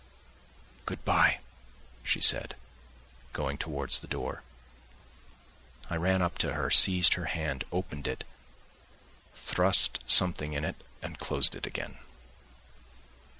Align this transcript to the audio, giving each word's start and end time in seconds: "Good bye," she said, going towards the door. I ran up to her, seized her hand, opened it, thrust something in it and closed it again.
"Good 0.87 1.05
bye," 1.05 1.41
she 2.03 2.21
said, 2.21 2.55
going 3.33 3.59
towards 3.59 3.99
the 3.99 4.07
door. 4.07 4.41
I 5.91 5.95
ran 5.95 6.23
up 6.23 6.39
to 6.39 6.53
her, 6.55 6.71
seized 6.71 7.13
her 7.13 7.25
hand, 7.25 7.65
opened 7.71 8.07
it, 8.07 8.23
thrust 9.35 9.99
something 10.07 10.53
in 10.53 10.65
it 10.65 10.77
and 11.03 11.19
closed 11.19 11.53
it 11.53 11.67
again. 11.67 11.99